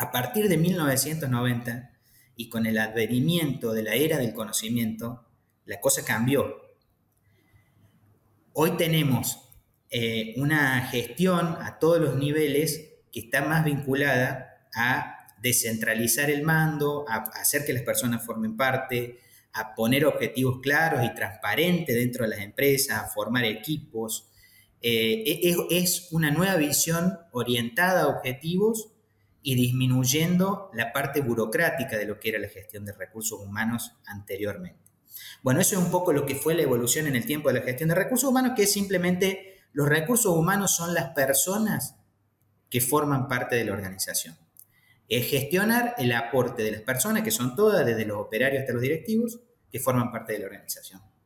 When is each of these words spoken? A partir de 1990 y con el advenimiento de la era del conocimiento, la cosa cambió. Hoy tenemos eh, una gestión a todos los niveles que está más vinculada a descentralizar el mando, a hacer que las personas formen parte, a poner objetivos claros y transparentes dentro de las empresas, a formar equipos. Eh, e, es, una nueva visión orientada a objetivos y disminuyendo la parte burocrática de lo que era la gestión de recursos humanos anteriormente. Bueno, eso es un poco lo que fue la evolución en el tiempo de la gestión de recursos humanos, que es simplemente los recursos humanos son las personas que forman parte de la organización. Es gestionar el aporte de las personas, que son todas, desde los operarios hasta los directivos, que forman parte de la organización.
A 0.00 0.10
partir 0.12 0.48
de 0.48 0.56
1990 0.56 1.90
y 2.34 2.48
con 2.48 2.64
el 2.64 2.78
advenimiento 2.78 3.74
de 3.74 3.82
la 3.82 3.96
era 3.96 4.16
del 4.16 4.32
conocimiento, 4.32 5.26
la 5.66 5.78
cosa 5.78 6.06
cambió. 6.06 6.56
Hoy 8.54 8.78
tenemos 8.78 9.50
eh, 9.90 10.32
una 10.38 10.86
gestión 10.86 11.58
a 11.60 11.78
todos 11.78 12.00
los 12.00 12.16
niveles 12.16 12.94
que 13.12 13.20
está 13.20 13.42
más 13.42 13.62
vinculada 13.62 14.70
a 14.74 15.26
descentralizar 15.42 16.30
el 16.30 16.44
mando, 16.44 17.04
a 17.06 17.16
hacer 17.38 17.66
que 17.66 17.74
las 17.74 17.82
personas 17.82 18.24
formen 18.24 18.56
parte, 18.56 19.18
a 19.52 19.74
poner 19.74 20.06
objetivos 20.06 20.60
claros 20.62 21.04
y 21.04 21.14
transparentes 21.14 21.94
dentro 21.94 22.24
de 22.24 22.30
las 22.30 22.40
empresas, 22.40 23.02
a 23.02 23.08
formar 23.08 23.44
equipos. 23.44 24.30
Eh, 24.80 25.24
e, 25.26 25.76
es, 25.76 26.08
una 26.10 26.30
nueva 26.30 26.56
visión 26.56 27.18
orientada 27.32 28.04
a 28.04 28.08
objetivos 28.08 28.89
y 29.42 29.54
disminuyendo 29.54 30.70
la 30.74 30.92
parte 30.92 31.20
burocrática 31.20 31.96
de 31.96 32.06
lo 32.06 32.20
que 32.20 32.30
era 32.30 32.38
la 32.38 32.48
gestión 32.48 32.84
de 32.84 32.92
recursos 32.92 33.40
humanos 33.40 33.96
anteriormente. 34.06 34.90
Bueno, 35.42 35.60
eso 35.60 35.78
es 35.78 35.82
un 35.82 35.90
poco 35.90 36.12
lo 36.12 36.26
que 36.26 36.34
fue 36.34 36.54
la 36.54 36.62
evolución 36.62 37.06
en 37.06 37.16
el 37.16 37.24
tiempo 37.24 37.48
de 37.48 37.60
la 37.60 37.64
gestión 37.64 37.88
de 37.88 37.94
recursos 37.94 38.28
humanos, 38.28 38.52
que 38.54 38.64
es 38.64 38.72
simplemente 38.72 39.58
los 39.72 39.88
recursos 39.88 40.36
humanos 40.36 40.74
son 40.76 40.94
las 40.94 41.10
personas 41.10 41.96
que 42.68 42.80
forman 42.80 43.28
parte 43.28 43.56
de 43.56 43.64
la 43.64 43.72
organización. 43.72 44.36
Es 45.08 45.28
gestionar 45.28 45.94
el 45.98 46.12
aporte 46.12 46.62
de 46.62 46.72
las 46.72 46.82
personas, 46.82 47.22
que 47.22 47.30
son 47.30 47.56
todas, 47.56 47.84
desde 47.84 48.04
los 48.04 48.18
operarios 48.18 48.60
hasta 48.60 48.72
los 48.72 48.82
directivos, 48.82 49.40
que 49.70 49.80
forman 49.80 50.12
parte 50.12 50.34
de 50.34 50.40
la 50.40 50.46
organización. 50.46 51.00